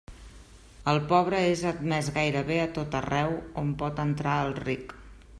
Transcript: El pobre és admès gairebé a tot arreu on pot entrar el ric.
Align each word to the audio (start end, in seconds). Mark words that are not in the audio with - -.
El 0.93 0.99
pobre 1.09 1.41
és 1.49 1.59
admès 1.71 2.09
gairebé 2.15 2.57
a 2.61 2.65
tot 2.77 2.97
arreu 3.01 3.35
on 3.63 3.69
pot 3.83 4.01
entrar 4.05 4.39
el 4.47 4.55
ric. 4.65 4.97